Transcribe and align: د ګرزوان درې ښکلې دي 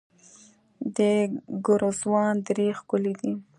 د 0.97 0.99
ګرزوان 1.65 2.33
درې 2.47 2.67
ښکلې 2.79 3.13
دي 3.21 3.31